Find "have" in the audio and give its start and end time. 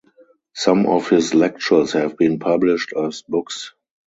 1.93-2.17